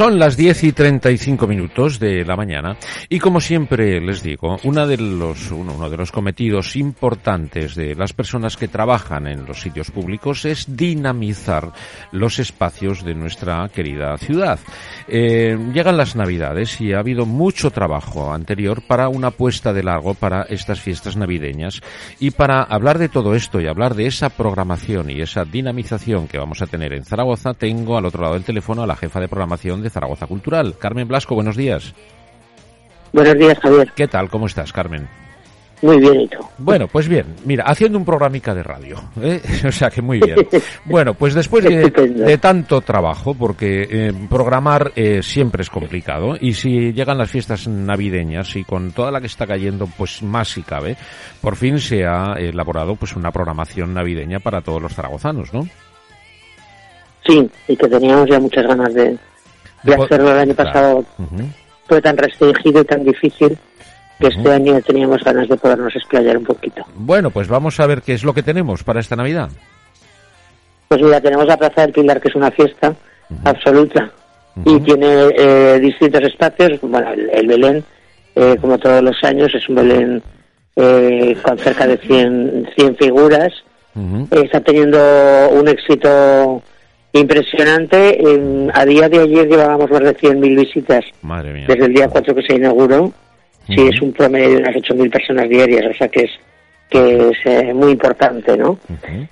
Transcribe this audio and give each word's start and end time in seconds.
Son 0.00 0.18
las 0.18 0.34
10 0.34 0.64
y 0.64 0.72
35 0.72 1.46
minutos 1.46 2.00
de 2.00 2.24
la 2.24 2.34
mañana 2.34 2.78
y 3.10 3.18
como 3.18 3.38
siempre 3.38 4.00
les 4.00 4.22
digo, 4.22 4.56
una 4.64 4.86
de 4.86 4.96
los, 4.96 5.50
uno, 5.50 5.90
de 5.90 5.98
los 5.98 6.10
cometidos 6.10 6.74
importantes 6.76 7.74
de 7.74 7.94
las 7.94 8.14
personas 8.14 8.56
que 8.56 8.66
trabajan 8.66 9.26
en 9.26 9.44
los 9.44 9.60
sitios 9.60 9.90
públicos 9.90 10.46
es 10.46 10.74
dinamizar 10.74 11.72
los 12.12 12.38
espacios 12.38 13.04
de 13.04 13.14
nuestra 13.14 13.68
querida 13.68 14.16
ciudad. 14.16 14.58
Eh, 15.06 15.58
llegan 15.74 15.98
las 15.98 16.16
navidades 16.16 16.80
y 16.80 16.94
ha 16.94 17.00
habido 17.00 17.26
mucho 17.26 17.70
trabajo 17.70 18.32
anterior 18.32 18.80
para 18.86 19.10
una 19.10 19.30
puesta 19.30 19.74
de 19.74 19.82
largo 19.82 20.14
para 20.14 20.44
estas 20.44 20.80
fiestas 20.80 21.18
navideñas 21.18 21.82
y 22.18 22.30
para 22.30 22.62
hablar 22.62 22.98
de 22.98 23.10
todo 23.10 23.34
esto 23.34 23.60
y 23.60 23.66
hablar 23.66 23.94
de 23.94 24.06
esa 24.06 24.30
programación 24.30 25.10
y 25.10 25.20
esa 25.20 25.44
dinamización 25.44 26.26
que 26.26 26.38
vamos 26.38 26.62
a 26.62 26.66
tener 26.66 26.94
en 26.94 27.04
Zaragoza, 27.04 27.52
tengo 27.52 27.98
al 27.98 28.06
otro 28.06 28.22
lado 28.22 28.32
del 28.32 28.44
teléfono 28.44 28.82
a 28.82 28.86
la 28.86 28.96
jefa 28.96 29.20
de 29.20 29.28
programación 29.28 29.82
de 29.82 29.89
Zaragoza 29.90 30.26
Cultural. 30.26 30.76
Carmen 30.78 31.08
Blasco, 31.08 31.34
buenos 31.34 31.56
días. 31.56 31.94
Buenos 33.12 33.36
días, 33.36 33.58
Javier. 33.58 33.92
¿Qué 33.94 34.08
tal? 34.08 34.30
¿Cómo 34.30 34.46
estás, 34.46 34.72
Carmen? 34.72 35.08
Muy 35.82 35.98
bien, 35.98 36.20
¿y 36.20 36.28
tú? 36.28 36.38
Bueno, 36.58 36.88
pues 36.88 37.08
bien, 37.08 37.24
mira, 37.46 37.64
haciendo 37.64 37.96
un 37.96 38.04
programica 38.04 38.54
de 38.54 38.62
radio, 38.62 38.96
¿eh? 39.22 39.40
o 39.66 39.72
sea 39.72 39.88
que 39.88 40.02
muy 40.02 40.20
bien. 40.20 40.46
Bueno, 40.84 41.14
pues 41.14 41.32
después 41.32 41.64
de 41.64 42.38
tanto 42.38 42.82
trabajo, 42.82 43.34
porque 43.34 43.88
eh, 43.90 44.12
programar 44.28 44.92
eh, 44.94 45.22
siempre 45.22 45.62
es 45.62 45.70
complicado, 45.70 46.36
y 46.38 46.52
si 46.52 46.92
llegan 46.92 47.16
las 47.16 47.30
fiestas 47.30 47.66
navideñas 47.66 48.56
y 48.56 48.64
con 48.64 48.92
toda 48.92 49.10
la 49.10 49.20
que 49.20 49.26
está 49.26 49.46
cayendo, 49.46 49.88
pues 49.96 50.22
más 50.22 50.48
si 50.48 50.62
cabe, 50.62 50.96
por 51.40 51.56
fin 51.56 51.78
se 51.78 52.04
ha 52.04 52.34
elaborado 52.38 52.94
pues 52.96 53.16
una 53.16 53.30
programación 53.30 53.94
navideña 53.94 54.38
para 54.38 54.60
todos 54.60 54.82
los 54.82 54.94
zaragozanos, 54.94 55.54
¿no? 55.54 55.66
Sí, 57.26 57.50
y 57.68 57.76
que 57.76 57.88
teníamos 57.88 58.28
ya 58.28 58.38
muchas 58.38 58.66
ganas 58.66 58.92
de, 58.92 59.16
de 59.82 59.96
po- 59.96 60.04
hacerlo 60.04 60.32
el 60.32 60.38
año 60.38 60.54
Claro. 60.54 60.70
pasado. 60.72 60.98
Ujú. 61.18 61.48
Fue 61.86 62.00
tan 62.02 62.16
restringido 62.16 62.82
y 62.82 62.84
tan 62.84 63.04
difícil 63.04 63.58
que 64.18 64.26
Ujú. 64.26 64.38
este 64.38 64.52
año 64.52 64.80
teníamos 64.82 65.22
ganas 65.24 65.48
de 65.48 65.56
podernos 65.56 65.94
explayar 65.96 66.36
un 66.36 66.44
poquito. 66.44 66.82
Bueno, 66.94 67.30
pues 67.30 67.48
vamos 67.48 67.80
a 67.80 67.86
ver 67.86 68.02
qué 68.02 68.12
es 68.14 68.22
lo 68.24 68.34
que 68.34 68.42
tenemos 68.42 68.82
para 68.84 69.00
esta 69.00 69.16
Navidad. 69.16 69.48
Pues 70.88 71.00
mira, 71.02 71.20
tenemos 71.20 71.46
la 71.46 71.56
Plaza 71.56 71.82
del 71.82 71.92
Pilar, 71.92 72.20
que 72.20 72.28
es 72.28 72.34
una 72.34 72.50
fiesta 72.50 72.90
Ujú. 73.30 73.40
absoluta 73.44 74.10
Ujú. 74.56 74.76
y 74.76 74.80
tiene 74.80 75.28
eh, 75.36 75.78
distintos 75.80 76.22
espacios. 76.22 76.80
Bueno, 76.82 77.12
el, 77.12 77.30
el 77.32 77.46
Belén, 77.46 77.84
eh, 78.34 78.56
como 78.60 78.78
todos 78.78 79.02
los 79.02 79.16
años, 79.22 79.54
es 79.54 79.68
un 79.68 79.76
Belén 79.76 80.22
eh, 80.76 81.36
con 81.42 81.58
cerca 81.58 81.86
de 81.86 81.96
100, 81.96 82.70
100 82.76 82.96
figuras. 82.96 83.52
Está 84.30 84.60
teniendo 84.60 84.98
un 85.50 85.66
éxito 85.68 86.62
impresionante. 87.12 88.20
En- 88.20 88.70
a 88.74 88.84
día 88.84 89.08
de 89.08 89.18
ayer 89.20 89.48
llevábamos 89.48 89.90
más 89.90 90.00
de 90.00 90.14
100.000 90.14 90.56
visitas 90.56 91.04
Madre 91.22 91.52
mía. 91.52 91.64
desde 91.68 91.86
el 91.86 91.94
día 91.94 92.08
4 92.08 92.34
que 92.34 92.42
se 92.42 92.54
inauguró. 92.54 93.12
Sí, 93.68 93.80
Ujú. 93.80 93.88
es 93.90 94.02
un 94.02 94.12
promedio 94.12 94.48
de 94.50 94.56
unas 94.56 94.74
8.000 94.76 95.10
personas 95.10 95.48
diarias, 95.48 95.84
o 95.94 95.96
sea 95.96 96.08
que 96.08 96.20
es 96.24 96.30
que 96.88 97.28
es 97.30 97.38
eh, 97.44 97.72
muy 97.72 97.92
importante, 97.92 98.56
¿no? 98.56 98.76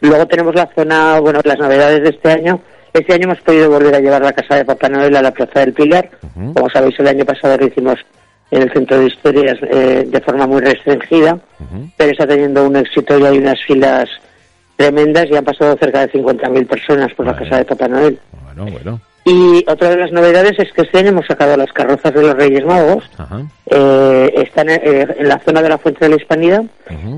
Luego 0.01 0.27
tenemos 0.29 0.55
la 0.55 0.69
zona, 0.77 1.19
bueno, 1.19 1.41
las 1.43 1.59
novedades 1.59 2.05
de 2.05 2.11
este 2.11 2.31
año. 2.31 2.61
Este 2.93 3.15
año 3.15 3.25
hemos 3.25 3.41
podido 3.41 3.69
volver 3.69 3.97
a 3.97 4.01
llevar 4.01 4.23
la 4.23 4.33
casa 4.33 4.55
de 4.55 4.65
Papá 4.65 4.89
Noel 4.89 5.17
a 5.17 5.23
la 5.23 5.33
Plaza 5.33 5.59
del 5.61 5.73
Pilar. 5.73 6.09
Como 6.55 6.71
sabéis, 6.71 6.95
el 7.01 7.09
año 7.09 7.25
pasado 7.25 7.57
lo 7.57 7.67
hicimos 7.67 7.97
en 8.53 8.63
el 8.63 8.73
Centro 8.73 9.01
de 9.01 9.07
Historias 9.07 9.59
eh, 9.69 10.05
de 10.07 10.21
forma 10.21 10.47
muy 10.47 10.61
restringida 10.63 11.39
pero 11.99 12.13
está 12.13 12.27
teniendo 12.29 12.65
un 12.67 12.77
éxito 12.77 13.19
y 13.19 13.25
hay 13.25 13.39
unas 13.39 13.59
filas 13.67 14.09
tremendas 14.83 15.27
y 15.29 15.35
han 15.37 15.45
pasado 15.45 15.77
cerca 15.79 16.07
de 16.07 16.13
50.000 16.13 16.67
personas 16.67 17.13
por 17.15 17.27
la 17.27 17.37
casa 17.37 17.57
de 17.59 17.65
Papá 17.65 17.89
Noel. 17.89 18.19
Bueno, 18.45 18.71
bueno. 18.71 19.01
Y 19.25 19.65
otra 19.69 19.91
de 19.91 19.97
las 19.97 20.13
novedades 20.13 20.53
es 20.59 20.73
que 20.73 20.83
este 20.83 20.99
año 21.01 21.09
hemos 21.09 21.27
sacado 21.27 21.57
las 21.57 21.71
carrozas 21.73 22.15
de 22.15 22.23
los 22.23 22.35
Reyes 22.35 22.65
Magos, 22.65 23.05
Ajá. 23.19 23.43
eh, 23.67 24.33
están 24.37 24.71
eh, 24.71 25.07
en 25.19 25.29
la 25.29 25.39
zona 25.41 25.61
de 25.63 25.69
la 25.69 25.79
Fuente 25.79 26.05
de 26.05 26.11
la 26.11 26.17
Hispanidad, 26.17 26.63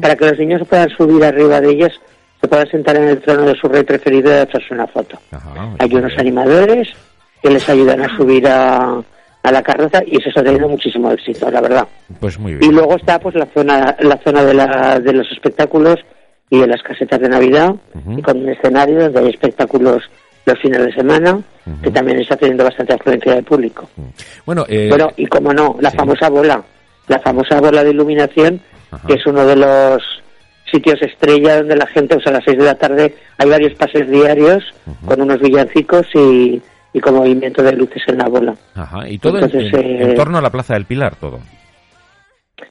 para 0.01 0.17
que 0.17 0.25
los 0.31 0.39
niños 0.39 0.63
puedan 0.69 0.89
subir 0.89 1.23
arriba 1.23 1.61
de 1.61 1.71
ellas, 1.71 1.93
se 2.41 2.49
puedan 2.49 2.67
sentar 2.69 2.97
en 2.97 3.09
el 3.09 3.21
trono 3.21 3.43
de 3.43 3.55
su 3.55 3.69
rey 3.69 3.85
preferido 3.85 4.31
y 4.33 4.39
hacerse 4.39 4.73
una 4.75 4.87
foto. 4.87 5.19
Ajá. 5.31 5.69
Hay 5.79 5.95
unos 5.95 6.13
animadores 6.19 6.89
que 7.43 7.51
les 7.51 7.69
ayudan 7.69 8.01
a 8.03 8.17
subir 8.17 8.49
a, 8.49 9.01
a 9.43 9.53
la 9.53 9.63
carroza 9.63 10.03
y 10.07 10.17
eso 10.19 10.31
está 10.31 10.43
teniendo 10.43 10.69
muchísimo 10.69 11.13
éxito, 11.13 11.49
la 11.51 11.61
verdad. 11.61 11.87
Pues 12.19 12.39
muy 12.39 12.53
Y 12.53 12.57
bien. 12.57 12.75
luego 12.75 12.97
está 12.97 13.19
pues 13.21 13.35
la 13.37 13.47
zona 13.55 13.95
la 14.01 14.17
zona 14.25 14.43
de, 14.43 14.55
la, 14.55 14.99
de 14.99 15.13
los 15.13 15.31
espectáculos 15.31 15.97
y 16.51 16.59
de 16.59 16.67
las 16.67 16.83
casetas 16.83 17.21
de 17.21 17.29
Navidad, 17.29 17.75
y 18.17 18.21
con 18.23 18.39
un 18.39 18.49
escenario 18.49 19.01
donde 19.05 19.21
hay 19.21 19.29
espectáculos 19.29 20.03
los 20.47 20.59
fines 20.59 20.85
de 20.85 20.93
semana, 20.93 21.41
que 21.83 21.91
también 21.91 22.19
está 22.19 22.37
teniendo 22.37 22.65
bastante 22.65 22.93
afluencia 22.95 23.35
de 23.37 23.43
público. 23.43 23.89
Bueno, 24.45 24.65
eh, 24.69 24.89
Bueno, 24.89 25.11
y 25.17 25.27
como 25.27 25.53
no, 25.53 25.77
la 25.81 25.91
sí. 25.91 25.97
famosa 25.97 26.29
bola, 26.29 26.63
la 27.07 27.19
famosa 27.21 27.61
bola 27.61 27.85
de 27.85 27.91
iluminación, 27.91 28.61
que 29.07 29.15
es 29.15 29.27
uno 29.27 29.47
de 29.47 29.55
los 29.57 30.03
sitios 30.71 31.01
estrella 31.03 31.59
donde 31.59 31.77
la 31.77 31.87
gente, 31.87 32.17
o 32.17 32.21
sea, 32.21 32.31
a 32.31 32.35
las 32.37 32.45
seis 32.45 32.59
de 32.59 32.65
la 32.65 32.75
tarde 32.75 33.15
hay 33.39 33.49
varios 33.49 33.75
pases 33.75 34.09
diarios 34.11 34.65
con 35.05 35.21
unos 35.21 35.41
villancicos 35.41 36.07
y, 36.15 36.61
y 36.93 37.01
con 37.01 37.15
movimiento 37.15 37.63
de 37.63 37.73
luces 37.73 38.03
en 38.09 38.19
la 38.19 38.29
bola. 38.29 38.55
Ajá, 38.75 39.09
y 39.09 39.19
todo 39.19 39.39
en- 39.39 39.45
Entonces, 39.45 39.73
en, 39.75 39.81
eh, 39.87 40.03
en 40.03 40.15
torno 40.17 40.39
a 40.39 40.43
la 40.43 40.51
Plaza 40.51 40.75
del 40.75 40.85
Pilar, 40.87 41.15
todo. 41.17 41.39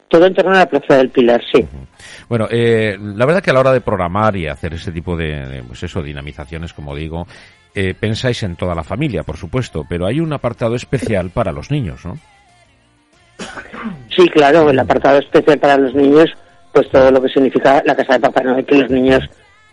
Todo 0.07 0.25
en 0.25 0.33
torno 0.33 0.51
a 0.51 0.59
la 0.59 0.65
Plaza 0.65 0.97
del 0.97 1.09
Pilar, 1.09 1.41
sí. 1.53 1.65
Bueno, 2.27 2.47
eh, 2.49 2.97
la 2.99 3.25
verdad 3.25 3.43
que 3.43 3.51
a 3.51 3.53
la 3.53 3.59
hora 3.59 3.73
de 3.73 3.81
programar 3.81 4.35
y 4.35 4.47
hacer 4.47 4.73
ese 4.73 4.91
tipo 4.91 5.15
de, 5.15 5.47
de, 5.47 5.63
pues 5.63 5.83
eso, 5.83 6.01
dinamizaciones, 6.01 6.73
como 6.73 6.95
digo, 6.95 7.27
eh, 7.75 7.93
pensáis 7.93 8.41
en 8.43 8.55
toda 8.55 8.73
la 8.73 8.83
familia, 8.83 9.23
por 9.23 9.37
supuesto, 9.37 9.85
pero 9.87 10.07
hay 10.07 10.19
un 10.19 10.33
apartado 10.33 10.75
especial 10.75 11.29
para 11.29 11.51
los 11.51 11.69
niños, 11.69 12.05
¿no? 12.05 12.17
Sí, 14.15 14.27
claro, 14.29 14.69
el 14.69 14.79
apartado 14.79 15.19
especial 15.19 15.59
para 15.59 15.77
los 15.77 15.93
niños, 15.93 16.29
pues 16.73 16.89
todo 16.89 17.11
lo 17.11 17.21
que 17.21 17.29
significa 17.29 17.81
la 17.85 17.95
casa 17.95 18.13
de 18.13 18.19
Papá 18.19 18.41
Noel, 18.41 18.65
que 18.65 18.75
los 18.75 18.89
niños 18.89 19.21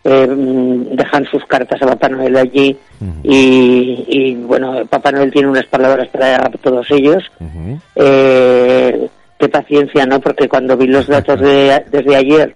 eh, 0.05 0.27
mm, 0.27 0.95
dejan 0.95 1.25
sus 1.25 1.45
cartas 1.47 1.83
a 1.83 1.87
Papá 1.87 2.09
Noel 2.09 2.37
allí 2.37 2.77
y, 3.25 4.05
y, 4.07 4.35
bueno, 4.37 4.87
Papá 4.87 5.11
Noel 5.11 5.33
tiene 5.33 5.49
unas 5.49 5.67
palabras 5.67 6.07
para 6.09 6.49
todos 6.63 6.87
ellos. 6.91 7.25
Ujú. 7.41 7.81
Eh, 7.97 8.46
qué 9.39 9.49
paciencia, 9.49 10.07
¿no? 10.07 10.21
Porque 10.21 10.49
cuando 10.49 10.77
vi 10.77 10.87
los 10.87 11.07
datos 11.07 11.41
de, 11.41 11.83
desde 11.91 12.17
ayer, 12.17 12.55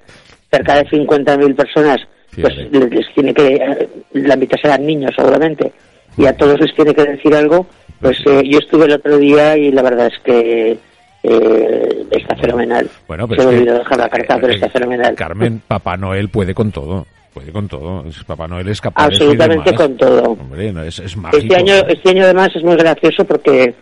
cerca 0.51 0.77
de 0.77 0.87
50.000 0.89 1.55
personas, 1.55 1.99
pues 2.41 2.57
les, 2.71 2.91
les 2.91 3.15
tiene 3.15 3.35
que, 3.35 3.55
eh, 3.55 3.89
la 4.13 4.37
mitad 4.37 4.57
serán 4.61 4.87
niños 4.87 5.11
seguramente, 5.17 5.73
y 6.17 6.27
a 6.27 6.37
todos 6.37 6.61
les 6.61 6.75
tiene 6.75 6.95
que 6.95 7.05
decir 7.05 7.35
algo, 7.35 7.67
pues 8.01 8.19
eh, 8.27 8.43
yo 8.49 8.59
estuve 8.59 8.87
el 8.87 8.93
otro 8.93 9.19
día 9.19 9.57
y 9.57 9.71
la 9.73 9.83
verdad 9.83 10.07
es 10.07 10.19
que 10.25 10.79
eh, 11.23 12.07
está 12.11 12.35
fenomenal. 12.37 12.89
Bueno, 13.07 13.27
Se 13.29 13.37
pero 13.37 13.45
me 13.45 13.51
es 13.51 13.55
que- 13.57 13.63
olvidó 13.63 13.79
dejar 13.79 13.99
la 13.99 14.09
carta, 14.09 14.39
pero 14.41 14.53
eh, 14.53 14.55
está 14.57 14.69
fenomenal. 14.71 15.15
Carmen, 15.15 15.63
Papá 15.67 15.97
Noel 15.97 16.29
puede 16.29 16.55
con 16.55 16.71
todo. 16.73 17.07
Puede 17.35 17.53
con 17.53 17.69
todo. 17.69 18.05
Papá 18.27 18.49
Noel 18.49 18.69
es 18.69 18.81
capaz 18.81 19.03
de 19.03 19.15
Absolutamente 19.15 19.71
de 19.71 19.77
con 19.77 19.97
todo. 19.97 20.23
Hombre, 20.33 20.73
no, 20.73 20.83
es, 20.83 20.99
es 20.99 21.17
mágico. 21.17 21.43
Este 21.43 21.57
año, 21.57 21.75
este 21.89 22.11
año 22.11 22.25
además 22.25 22.49
es 22.57 22.63
muy 22.65 22.75
gracioso 22.77 23.25
porque 23.25 23.73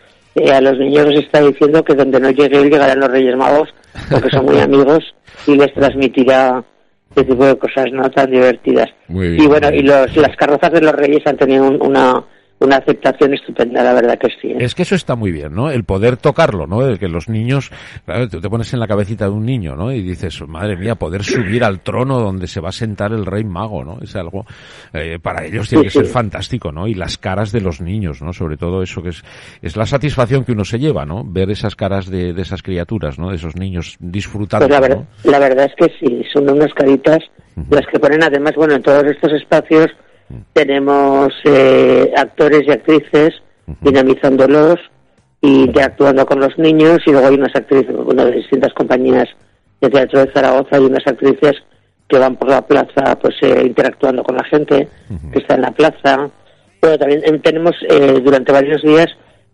eh, 0.43 0.53
a 0.53 0.61
los 0.61 0.79
niños 0.79 1.07
les 1.07 1.25
está 1.25 1.41
diciendo 1.43 1.83
que 1.85 1.95
donde 1.95 2.21
no 2.21 2.31
llegue 2.31 2.59
él 2.61 2.71
llegarán 2.71 3.01
los 3.01 3.11
Reyes 3.11 3.37
Magos 3.37 3.69
porque 4.11 4.31
son 4.31 4.47
muy 4.47 4.59
amigos 4.61 5.05
y 5.47 5.57
les 5.57 5.73
transmitirá 5.75 6.63
este 7.11 7.25
tipo 7.31 7.45
de 7.47 7.57
cosas 7.59 7.87
no 7.93 8.09
tan 8.11 8.31
divertidas. 8.31 8.89
Muy 9.09 9.31
bien, 9.31 9.43
y 9.43 9.47
bueno, 9.47 9.71
y 9.73 9.83
los, 9.83 10.15
las 10.17 10.37
carrozas 10.37 10.71
de 10.73 10.81
los 10.83 10.93
Reyes 10.93 11.27
han 11.27 11.37
tenido 11.37 11.65
un- 11.67 11.81
una, 11.83 12.23
una 12.61 12.77
aceptación 12.77 13.35
estupenda, 13.35 13.83
la 13.85 13.95
verdad 13.95 14.19
que 14.19 14.29
sí. 14.41 14.49
¿eh? 14.49 14.57
Es 14.59 14.75
que 14.75 14.83
eso 14.83 14.95
está 14.97 15.15
muy 15.15 15.31
bien, 15.31 15.55
¿no? 15.55 15.71
El 15.71 15.85
poder 15.85 16.17
tocarlo, 16.17 16.67
¿no? 16.67 16.85
El 16.87 16.99
que 16.99 17.09
los 17.09 17.29
niños, 17.29 17.71
claro, 18.05 18.29
tú 18.29 18.41
te 18.41 18.49
pones 18.51 18.73
en 18.75 18.81
la 18.81 18.89
cabecita 18.89 19.27
de 19.27 19.31
un 19.31 19.47
niño, 19.47 19.77
¿no? 19.77 19.93
Y 19.93 20.03
dices, 20.03 20.41
madre 20.49 20.77
mía, 20.77 20.97
poder 20.97 21.23
subir 21.23 21.63
al 21.63 21.81
trono 21.81 22.19
donde 22.19 22.47
se 22.49 22.61
va 22.61 22.71
a 22.71 22.73
sentar 22.73 23.13
el 23.13 23.25
rey 23.27 23.45
mago, 23.45 23.85
¿no? 23.85 23.99
Es 24.03 24.17
algo, 24.17 24.45
eh, 24.93 25.19
para 25.23 25.45
ellos 25.45 25.69
tiene 25.69 25.89
Sí, 25.89 25.99
que 25.99 26.05
ser 26.05 26.13
fantástico, 26.13 26.73
¿no? 26.73 26.89
Y 26.89 26.95
las 26.95 27.17
caras 27.19 27.53
de 27.53 27.61
los 27.61 27.81
niños, 27.81 28.23
¿no? 28.23 28.33
Sobre 28.33 28.57
todo 28.57 28.83
eso 28.83 29.03
que 29.03 29.11
es, 29.11 29.23
es 29.63 29.77
la 29.77 29.87
satisfacción 29.87 30.45
que 30.45 30.53
uno 30.53 30.65
se 30.65 30.79
lleva, 30.81 31.07
¿no? 31.07 31.23
Ver 31.25 31.51
esas 31.51 31.77
caras 31.77 32.11
de, 32.11 32.33
de 32.33 32.43
esas 32.43 32.63
criaturas, 32.63 33.19
¿no? 33.19 33.31
De 33.31 33.37
esos 33.37 33.55
niños 33.55 33.97
disfrutando, 34.01 34.67
Pues 34.67 34.81
la, 34.81 34.87
ver- 34.89 34.97
¿no? 34.97 35.07
la 35.31 35.39
verdad 35.39 35.67
es 35.67 35.75
que 35.77 35.95
sí, 36.01 36.23
son 36.33 36.51
unas 36.51 36.73
caritas 36.75 37.19
las 37.71 37.87
que 37.87 37.99
ponen 37.99 38.23
además, 38.23 38.53
bueno, 38.57 38.75
en 38.75 38.83
todos 38.83 39.05
estos 39.05 39.33
espacios 39.33 39.87
tenemos 40.53 41.33
eh, 41.45 42.13
actores 42.17 42.63
y 42.67 42.71
actrices 42.71 43.35
dinamizándolos 43.81 44.77
y 45.41 45.65
interactuando 45.65 46.27
con 46.27 46.41
los 46.41 46.57
niños 46.59 46.99
y 47.07 47.11
luego 47.13 47.29
hay 47.29 47.35
unas 47.35 47.55
actrices, 47.55 47.95
bueno, 47.95 48.25
de 48.25 48.33
distintas 48.33 48.73
compañías 48.75 49.29
de 49.81 49.89
teatro 49.91 50.25
de 50.25 50.33
Zaragoza 50.33 50.79
y 50.79 50.85
unas 50.85 51.07
actrices 51.07 51.55
que 52.09 52.19
van 52.19 52.37
por 52.37 52.49
la 52.49 52.63
plaza 52.63 53.19
pues 53.21 53.35
eh, 53.43 53.63
interactuando 53.65 54.23
con 54.25 54.37
la 54.37 54.45
gente 54.45 54.89
que 55.33 55.39
está 55.39 55.55
en 55.55 55.63
la 55.63 55.71
plaza. 55.71 56.31
Bueno, 56.81 56.99
también 56.99 57.23
eh, 57.25 57.39
tenemos 57.43 57.75
eh, 57.89 58.21
durante 58.25 58.51
varios 58.53 58.83
días 58.83 59.07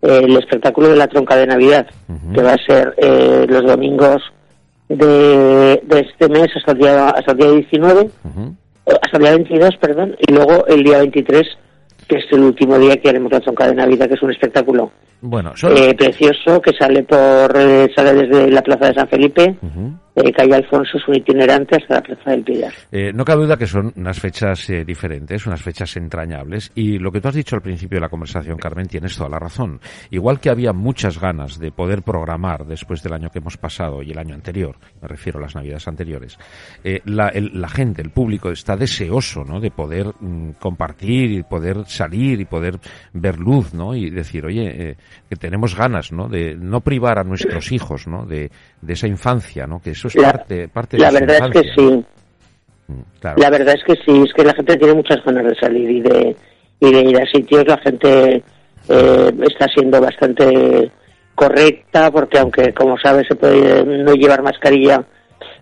eh, 0.02 0.20
el 0.24 0.36
espectáculo 0.36 0.88
de 0.88 0.96
la 0.96 1.08
tronca 1.08 1.36
de 1.36 1.46
Navidad, 1.46 1.86
que 2.34 2.42
va 2.42 2.52
a 2.54 2.64
ser 2.66 2.94
eh, 2.98 3.46
los 3.48 3.64
domingos 3.66 4.22
de, 4.88 5.80
de 5.84 6.00
este 6.00 6.28
mes 6.28 6.48
hasta 6.56 6.72
el 6.72 6.78
día, 6.78 7.08
hasta 7.08 7.32
el 7.32 7.38
día 7.38 7.50
19, 7.50 8.00
Ujú. 8.24 8.40
eh, 8.40 8.52
hasta 8.86 9.16
el 9.16 9.22
día 9.22 9.30
22, 9.32 9.76
perdón, 9.80 10.16
y 10.18 10.32
luego 10.32 10.66
el 10.66 10.82
día 10.82 10.98
23, 10.98 11.42
que 12.08 12.16
es 12.16 12.24
el 12.32 12.40
último 12.40 12.78
día 12.78 12.96
que 12.96 13.08
haremos 13.08 13.32
la 13.32 13.40
tronca 13.40 13.66
de 13.66 13.74
Navidad, 13.74 14.08
que 14.08 14.14
es 14.14 14.22
un 14.22 14.30
espectáculo 14.30 14.92
Bueno, 15.20 15.52
eh, 15.70 15.94
precioso 15.94 16.60
que 16.60 16.72
sale 16.78 17.02
por 17.02 17.56
eh, 17.56 17.90
sale 17.94 18.12
desde 18.26 18.50
la 18.50 18.62
plaza 18.62 18.88
de 18.88 18.94
San 18.94 19.08
Felipe, 19.08 19.56
Ujú. 19.62 19.92
Eh, 20.16 20.32
calle 20.32 20.54
Alfonso, 20.54 20.96
es 20.96 21.08
un 21.08 21.16
itinerante 21.16 21.76
hasta 21.76 21.94
la 21.96 22.02
plaza 22.02 22.30
del 22.30 22.44
Pilar. 22.44 22.72
Eh, 22.92 23.12
no 23.12 23.24
cabe 23.24 23.44
duda 23.44 23.56
que 23.56 23.66
son 23.66 23.92
unas 23.96 24.20
fechas 24.20 24.70
eh, 24.70 24.84
diferentes, 24.84 25.46
unas 25.46 25.60
fechas 25.60 25.96
entrañables. 25.96 26.70
Y 26.74 26.98
lo 26.98 27.10
que 27.10 27.20
tú 27.20 27.28
has 27.28 27.34
dicho 27.34 27.56
al 27.56 27.62
principio 27.62 27.96
de 27.96 28.02
la 28.02 28.08
conversación, 28.08 28.56
Carmen, 28.56 28.86
tienes 28.86 29.16
toda 29.16 29.28
la 29.28 29.38
razón. 29.38 29.80
Igual 30.10 30.38
que 30.38 30.50
había 30.50 30.72
muchas 30.72 31.20
ganas 31.20 31.58
de 31.58 31.72
poder 31.72 32.02
programar 32.02 32.64
después 32.64 33.02
del 33.02 33.14
año 33.14 33.30
que 33.30 33.38
hemos 33.40 33.56
pasado 33.56 34.02
y 34.02 34.12
el 34.12 34.18
año 34.18 34.34
anterior, 34.34 34.76
me 35.02 35.08
refiero 35.08 35.38
a 35.38 35.42
las 35.42 35.54
navidades 35.54 35.88
anteriores, 35.88 36.38
eh, 36.84 37.00
la, 37.06 37.32
gente, 37.68 38.02
el 38.02 38.10
público 38.10 38.50
está 38.50 38.76
deseoso 38.76 39.44
¿no? 39.44 39.58
de 39.58 39.70
poder 39.70 40.06
mm, 40.20 40.52
compartir 40.60 41.32
y 41.32 41.42
poder 41.42 41.86
salir 41.86 42.40
y 42.40 42.44
poder 42.44 42.78
ver 43.12 43.38
luz 43.38 43.74
¿no? 43.74 43.94
y 43.94 44.10
decir, 44.10 44.46
oye, 44.46 44.96
que 45.28 45.36
tenemos 45.36 45.74
ganas 45.74 46.12
¿no? 46.12 46.28
de 46.28 46.54
no 46.54 46.82
privar 46.82 47.18
a 47.18 47.24
nuestros 47.24 47.72
hijos 47.72 48.06
¿no? 48.06 48.26
de, 48.26 48.50
de 48.80 48.92
esa 48.92 49.08
infancia, 49.08 49.66
¿no? 49.66 49.80
que 49.80 49.94
eso 50.08 50.18
es 50.18 50.24
La- 50.24 50.32
parte, 50.32 50.68
parte 50.68 50.98
La 50.98 51.10
de 51.10 51.18
su 51.18 51.24
verdad 51.26 51.48
es 51.48 51.62
que 51.62 51.68
sí, 51.74 52.04
Mm, 52.86 53.00
Claro. 53.18 53.36
la 53.40 53.48
verdad 53.50 53.74
es 53.76 53.82
que 53.84 53.94
sí, 54.04 54.22
es 54.26 54.32
que 54.34 54.44
la 54.44 54.52
gente 54.54 54.76
tiene 54.76 54.92
muchas 54.92 55.24
ganas 55.24 55.44
de 55.44 55.54
salir 55.54 55.90
y 55.90 56.00
de, 56.02 56.36
y 56.80 56.92
de 56.92 57.00
ir 57.00 57.16
a 57.18 57.24
sitios, 57.32 57.64
la 57.66 57.78
gente 57.78 58.42
eh, 58.90 59.30
está 59.48 59.66
siendo 59.68 59.98
bastante 60.02 60.90
correcta 61.34 62.10
porque 62.10 62.38
aunque 62.38 62.74
como 62.74 62.98
sabes 62.98 63.26
se 63.26 63.34
puede 63.36 63.82
no 63.84 64.12
llevar 64.12 64.42
mascarilla 64.42 65.02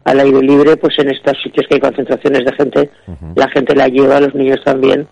al 0.05 0.19
aire 0.19 0.41
libre, 0.43 0.77
pues 0.77 0.99
en 0.99 1.11
estos 1.11 1.41
sitios 1.43 1.65
que 1.69 1.77
hay 1.77 1.81
concentraciones 1.81 2.45
de 2.45 2.53
gente, 2.57 2.91
la 3.37 3.49
gente 3.51 3.75
la 3.77 3.87
lleva, 3.87 4.19
los 4.21 4.35
niños 4.35 4.59
también, 4.65 5.07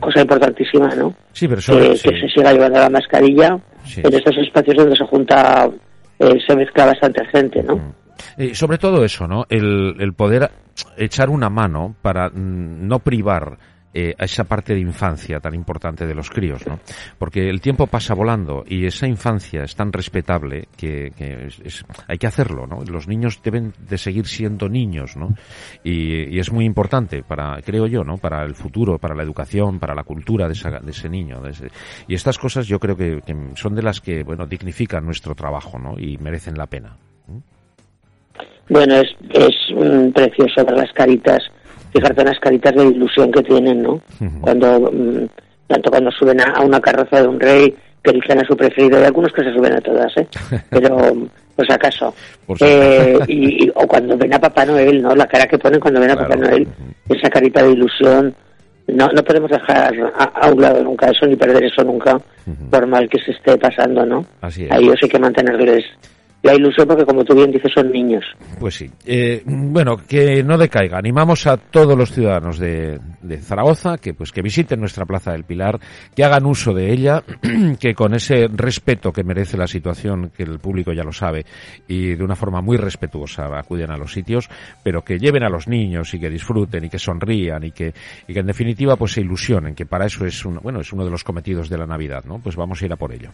cosa 0.00 0.20
importantísima, 0.22 0.88
¿no? 0.96 1.14
Sí, 1.32 1.46
pero 1.46 1.58
que, 1.58 1.62
sobre, 1.62 1.96
sí. 1.96 2.08
que 2.08 2.20
se 2.22 2.28
siga 2.28 2.52
llevando 2.52 2.80
la 2.80 2.90
mascarilla 2.90 3.56
Sí. 3.84 4.00
en 4.02 4.12
estos 4.12 4.36
espacios 4.38 4.76
donde 4.78 4.96
se 4.96 5.04
junta, 5.04 5.70
eh, 6.18 6.38
se 6.44 6.56
mezcla 6.56 6.86
bastante 6.86 7.24
gente, 7.26 7.62
¿no? 7.62 7.94
Eh, 8.38 8.54
sobre 8.54 8.78
todo 8.78 9.04
eso, 9.04 9.26
¿no? 9.26 9.46
El, 9.48 9.96
el 9.98 10.12
poder 10.14 10.50
echar 10.96 11.30
una 11.30 11.48
mano 11.50 11.94
para 12.02 12.28
mm, 12.28 12.86
no 12.86 12.98
privar 12.98 13.58
eh, 13.98 14.14
a 14.18 14.26
esa 14.26 14.44
parte 14.44 14.74
de 14.74 14.80
infancia 14.80 15.40
tan 15.40 15.54
importante 15.54 16.06
de 16.06 16.14
los 16.14 16.28
críos, 16.28 16.66
¿no? 16.66 16.78
Porque 17.18 17.48
el 17.48 17.62
tiempo 17.62 17.86
pasa 17.86 18.12
volando 18.12 18.62
y 18.68 18.84
esa 18.84 19.06
infancia 19.06 19.64
es 19.64 19.74
tan 19.74 19.90
respetable 19.90 20.68
que, 20.76 21.12
que 21.16 21.46
es- 21.46 21.60
es- 21.60 21.86
hay 22.06 22.18
que 22.18 22.26
hacerlo, 22.26 22.66
¿no? 22.66 22.84
Los 22.84 23.08
niños 23.08 23.40
deben 23.42 23.72
de 23.88 23.96
seguir 23.96 24.26
siendo 24.26 24.68
niños, 24.68 25.16
¿no? 25.16 25.34
Y, 25.82 26.38
es 26.38 26.52
muy 26.52 26.66
importante 26.66 27.22
para, 27.22 27.62
creo 27.62 27.86
yo, 27.86 28.04
¿no? 28.04 28.18
Para 28.18 28.44
el 28.44 28.54
futuro, 28.54 28.98
para 28.98 29.14
la 29.14 29.22
educación, 29.22 29.78
para 29.78 29.94
la 29.94 30.02
cultura 30.04 30.46
de, 30.46 30.52
esa- 30.52 30.78
de 30.80 30.90
ese 30.90 31.08
niño. 31.08 31.40
de 31.40 31.50
ese- 31.52 31.70
y 32.06 32.14
estas 32.14 32.36
cosas 32.36 32.66
yo 32.66 32.78
creo 32.78 32.96
que, 32.98 33.22
que 33.24 33.34
son 33.54 33.74
de 33.74 33.82
las 33.82 34.02
que, 34.02 34.22
bueno, 34.24 34.46
dignifican 34.46 35.06
nuestro 35.06 35.34
trabajo, 35.34 35.78
¿no? 35.78 35.98
Y 35.98 36.18
merecen 36.18 36.58
la 36.58 36.66
pena. 36.66 36.98
Bueno, 38.68 38.94
es, 38.96 39.08
es 39.32 39.54
precioso 40.14 40.64
ver 40.64 40.76
las 40.76 40.92
caritas, 40.92 41.42
fijarte 41.92 42.22
en 42.22 42.28
las 42.28 42.40
caritas 42.40 42.74
de 42.74 42.84
ilusión 42.86 43.30
que 43.32 43.42
tienen, 43.42 43.82
¿no? 43.82 44.00
Cuando, 44.40 44.80
mm, 44.92 45.26
tanto 45.68 45.90
cuando 45.90 46.10
suben 46.10 46.40
a, 46.40 46.60
una 46.62 46.80
carroza 46.80 47.22
de 47.22 47.28
un 47.28 47.38
rey, 47.40 47.74
que 48.02 48.10
eligen 48.12 48.38
a 48.38 48.44
su 48.46 48.56
preferido, 48.56 48.98
hay 48.98 49.04
algunos 49.04 49.32
que 49.32 49.42
se 49.42 49.52
suben 49.52 49.72
a 49.72 49.80
todas, 49.80 50.16
¿eh? 50.16 50.26
Pero, 50.70 50.96
pues 51.56 51.68
acaso. 51.70 52.14
Por 52.46 52.56
Eh, 52.60 53.18
y, 53.26 53.64
y- 53.66 53.70
o 53.74 53.86
cuando 53.86 54.16
ven 54.16 54.32
a 54.34 54.38
Papá 54.40 54.64
Noel, 54.64 55.02
¿no? 55.02 55.14
La 55.14 55.26
cara 55.26 55.46
que 55.46 55.58
ponen 55.58 55.80
cuando 55.80 56.00
ven 56.00 56.10
a 56.10 56.14
Claro. 56.16 56.28
Papá 56.30 56.40
Noel, 56.42 56.68
esa 57.08 57.28
carita 57.30 57.62
de 57.64 57.72
ilusión. 57.72 58.34
No, 58.88 59.08
no 59.08 59.22
podemos 59.24 59.50
dejar 59.50 59.92
a, 60.16 60.24
a 60.24 60.50
un 60.52 60.60
lado 60.62 60.84
nunca 60.84 61.10
eso, 61.10 61.26
ni 61.26 61.34
perder 61.34 61.64
eso 61.64 61.82
nunca, 61.82 62.20
por 62.70 62.86
mal 62.86 63.08
que 63.08 63.18
se 63.18 63.32
esté 63.32 63.58
pasando, 63.58 64.06
¿no? 64.06 64.24
Así 64.40 64.64
es. 64.64 64.70
A 64.70 64.76
ellos 64.76 64.94
hay 65.02 65.08
que 65.08 65.18
mantenerles 65.18 65.84
la 66.46 66.54
ilusión 66.54 66.86
porque, 66.86 67.04
como 67.04 67.24
tú 67.24 67.34
bien 67.34 67.50
dices, 67.50 67.72
son 67.74 67.90
niños. 67.90 68.24
Pues 68.58 68.76
sí. 68.76 68.90
Eh, 69.04 69.42
bueno, 69.44 69.96
que 69.96 70.42
no 70.42 70.56
decaiga. 70.56 70.98
Animamos 70.98 71.46
a 71.46 71.56
todos 71.56 71.96
los 71.96 72.12
ciudadanos 72.12 72.58
de, 72.58 72.98
de 73.22 73.38
Zaragoza 73.38 73.98
que 73.98 74.14
pues 74.14 74.32
que 74.32 74.42
visiten 74.42 74.80
nuestra 74.80 75.04
Plaza 75.04 75.32
del 75.32 75.44
Pilar, 75.44 75.78
que 76.14 76.24
hagan 76.24 76.46
uso 76.46 76.72
de 76.72 76.92
ella, 76.92 77.22
que 77.80 77.94
con 77.94 78.14
ese 78.14 78.48
respeto 78.48 79.12
que 79.12 79.24
merece 79.24 79.56
la 79.56 79.66
situación, 79.66 80.30
que 80.36 80.44
el 80.44 80.58
público 80.58 80.92
ya 80.92 81.02
lo 81.02 81.12
sabe, 81.12 81.44
y 81.88 82.14
de 82.14 82.24
una 82.24 82.36
forma 82.36 82.60
muy 82.60 82.76
respetuosa 82.76 83.46
acuden 83.58 83.90
a 83.90 83.96
los 83.96 84.12
sitios, 84.12 84.48
pero 84.82 85.02
que 85.02 85.18
lleven 85.18 85.42
a 85.42 85.48
los 85.48 85.68
niños 85.68 86.14
y 86.14 86.20
que 86.20 86.30
disfruten 86.30 86.84
y 86.84 86.88
que 86.88 86.98
sonrían 86.98 87.64
y 87.64 87.72
que, 87.72 87.92
y 88.28 88.32
que 88.32 88.40
en 88.40 88.46
definitiva 88.46 88.96
pues 88.96 89.12
se 89.12 89.20
ilusionen, 89.20 89.74
que 89.74 89.86
para 89.86 90.06
eso 90.06 90.24
es 90.24 90.44
uno, 90.44 90.60
bueno, 90.62 90.80
es 90.80 90.92
uno 90.92 91.04
de 91.04 91.10
los 91.10 91.24
cometidos 91.24 91.68
de 91.68 91.78
la 91.78 91.86
Navidad, 91.86 92.24
¿no? 92.24 92.38
Pues 92.38 92.56
vamos 92.56 92.80
a 92.80 92.86
ir 92.86 92.92
a 92.92 92.96
por 92.96 93.12
ello. 93.12 93.30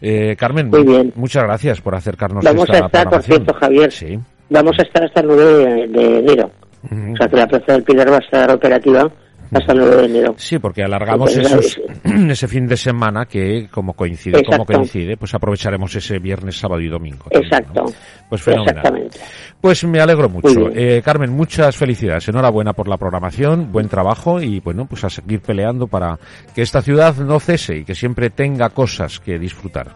Eh, 0.00 0.36
Carmen, 0.38 0.68
Muy 0.70 0.84
bien. 0.84 1.12
muchas 1.16 1.44
gracias 1.44 1.80
por 1.80 1.94
acercarnos 1.94 2.44
Vamos 2.44 2.68
esta 2.68 2.84
a 2.84 2.86
estar, 2.86 3.10
por 3.10 3.22
cierto, 3.22 3.54
Javier. 3.54 3.92
Sí. 3.92 4.18
Vamos 4.50 4.78
a 4.78 4.82
estar 4.82 5.04
hasta 5.04 5.20
el 5.20 5.26
9 5.26 5.44
de, 5.44 5.88
de 5.88 6.18
enero. 6.18 6.50
O 6.84 7.16
sea 7.16 7.26
que 7.28 7.36
la 7.36 7.48
Plaza 7.48 7.72
del 7.72 7.82
Pilar 7.82 8.12
va 8.12 8.16
a 8.16 8.20
estar 8.20 8.50
operativa 8.50 9.10
hasta 9.52 9.72
el 9.72 9.78
9 9.78 9.96
de 9.96 10.04
enero. 10.04 10.34
Sí, 10.36 10.58
porque 10.58 10.82
alargamos 10.82 11.36
esos, 11.36 11.78
claro, 12.02 12.26
ese 12.32 12.48
fin 12.48 12.66
de 12.66 12.76
semana 12.76 13.26
que, 13.26 13.68
como 13.70 13.92
coincide, 13.94 14.42
como 14.44 14.64
coincide, 14.64 15.16
pues 15.16 15.34
aprovecharemos 15.34 15.94
ese 15.94 16.18
viernes, 16.18 16.58
sábado 16.58 16.80
y 16.80 16.88
domingo. 16.88 17.24
también, 17.30 17.44
Exacto. 17.52 17.82
¿no? 17.84 17.92
Pues 18.28 18.42
fenomenal. 18.42 18.76
Exactamente. 18.76 19.20
Pues 19.60 19.84
me 19.84 20.00
alegro 20.00 20.28
mucho. 20.28 20.68
Eh, 20.74 21.02
Carmen, 21.04 21.30
muchas 21.30 21.76
felicidades. 21.76 22.28
Enhorabuena 22.28 22.72
por 22.72 22.88
la 22.88 22.96
programación, 22.96 23.72
buen 23.72 23.88
trabajo 23.88 24.40
y 24.40 24.60
bueno, 24.60 24.86
pues 24.86 25.04
a 25.04 25.10
seguir 25.10 25.40
peleando 25.40 25.86
para 25.86 26.18
que 26.54 26.62
esta 26.62 26.82
ciudad 26.82 27.14
no 27.16 27.40
cese 27.40 27.76
y 27.78 27.84
que 27.84 27.94
siempre 27.94 28.30
tenga 28.30 28.70
cosas 28.70 29.20
que 29.20 29.38
disfrutar. 29.38 29.88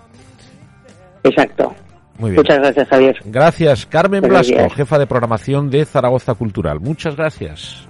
Exacto. 1.23 1.75
Muy 2.19 2.33
bien. 2.33 2.43
Muchas 2.43 2.59
gracias, 2.59 2.89
Javier. 2.89 3.17
Gracias, 3.25 3.87
Carmen 3.87 4.21
Buenos 4.21 4.47
Blasco, 4.49 4.63
días. 4.63 4.75
jefa 4.75 4.99
de 4.99 5.07
programación 5.07 5.71
de 5.71 5.85
Zaragoza 5.85 6.35
Cultural. 6.35 6.79
Muchas 6.81 7.17
gracias. 7.17 7.87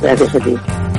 Gracias 0.00 0.34
a 0.34 0.40
ti. 0.40 0.91